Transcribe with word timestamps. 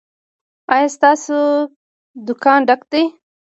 ایا 0.73 0.87
ستاسو 0.95 1.37
دکان 2.27 2.59
ډک 2.67 2.81
دی؟ 2.91 3.03